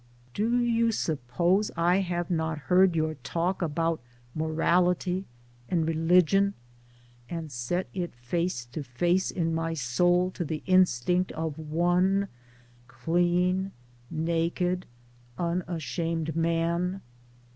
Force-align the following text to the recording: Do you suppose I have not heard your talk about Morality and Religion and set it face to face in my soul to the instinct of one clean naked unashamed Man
Do 0.33 0.57
you 0.57 0.91
suppose 0.91 1.69
I 1.77 1.97
have 1.97 2.31
not 2.31 2.57
heard 2.57 2.95
your 2.95 3.13
talk 3.21 3.61
about 3.61 4.01
Morality 4.33 5.25
and 5.69 5.87
Religion 5.87 6.55
and 7.29 7.51
set 7.51 7.85
it 7.93 8.15
face 8.15 8.65
to 8.65 8.81
face 8.81 9.29
in 9.29 9.53
my 9.53 9.75
soul 9.75 10.31
to 10.31 10.43
the 10.43 10.63
instinct 10.65 11.31
of 11.33 11.59
one 11.59 12.29
clean 12.97 13.73
naked 14.09 14.87
unashamed 15.37 16.35
Man 16.35 17.01